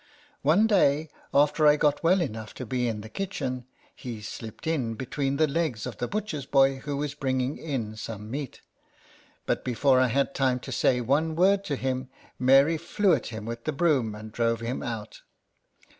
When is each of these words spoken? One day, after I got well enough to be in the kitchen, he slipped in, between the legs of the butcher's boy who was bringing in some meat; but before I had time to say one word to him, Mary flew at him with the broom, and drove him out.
One 0.41 0.65
day, 0.65 1.09
after 1.31 1.67
I 1.67 1.75
got 1.75 2.03
well 2.03 2.21
enough 2.21 2.55
to 2.55 2.65
be 2.65 2.87
in 2.87 3.01
the 3.01 3.07
kitchen, 3.07 3.65
he 3.95 4.19
slipped 4.19 4.65
in, 4.65 4.95
between 4.95 5.37
the 5.37 5.45
legs 5.45 5.85
of 5.85 5.97
the 5.97 6.07
butcher's 6.07 6.47
boy 6.47 6.77
who 6.77 6.97
was 6.97 7.13
bringing 7.13 7.59
in 7.59 7.95
some 7.97 8.31
meat; 8.31 8.61
but 9.45 9.63
before 9.63 9.99
I 9.99 10.07
had 10.07 10.33
time 10.33 10.59
to 10.61 10.71
say 10.71 11.01
one 11.01 11.35
word 11.35 11.63
to 11.65 11.75
him, 11.75 12.09
Mary 12.39 12.79
flew 12.79 13.13
at 13.13 13.27
him 13.27 13.45
with 13.45 13.65
the 13.65 13.71
broom, 13.71 14.15
and 14.15 14.31
drove 14.31 14.59
him 14.59 14.81
out. 14.81 15.21